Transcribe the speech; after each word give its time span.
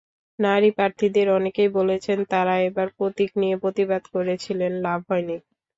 নারী 0.39 0.69
প্রার্থীদের 0.71 1.27
অনেকেই 1.31 1.69
বলছেন, 1.77 2.17
তাঁরা 2.31 2.55
এবার 2.67 2.87
প্রতীক 2.97 3.29
নিয়ে 3.37 3.55
প্রতিবাদ 3.63 4.03
করেছিলেন, 4.13 4.71
লাভ 4.85 4.99
হয়নি। 5.09 5.37